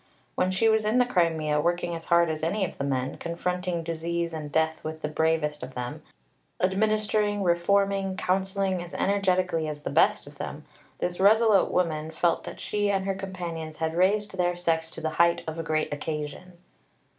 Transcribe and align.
When 0.33 0.49
she 0.49 0.67
was 0.67 0.83
in 0.83 0.97
the 0.97 1.05
Crimea, 1.05 1.61
working 1.61 1.93
as 1.93 2.05
hard 2.05 2.31
as 2.31 2.41
any 2.41 2.65
of 2.65 2.79
the 2.79 2.83
men, 2.83 3.17
confronting 3.17 3.83
disease 3.83 4.33
and 4.33 4.51
death 4.51 4.83
with 4.83 5.03
the 5.03 5.07
bravest 5.07 5.61
of 5.61 5.75
them, 5.75 6.01
administering, 6.59 7.43
reforming, 7.43 8.17
counselling 8.17 8.81
as 8.81 8.95
energetically 8.95 9.67
as 9.67 9.83
the 9.83 9.91
best 9.91 10.25
of 10.25 10.39
them, 10.39 10.65
this 10.97 11.19
resolute 11.19 11.69
woman 11.69 12.09
felt 12.09 12.45
that 12.45 12.59
she 12.59 12.89
and 12.89 13.05
her 13.05 13.13
companions 13.13 13.77
had 13.77 13.93
raised 13.93 14.35
their 14.35 14.55
sex 14.55 14.89
to 14.89 15.01
the 15.01 15.11
height 15.21 15.43
of 15.47 15.59
a 15.59 15.63
great 15.63 15.93
occasion. 15.93 16.53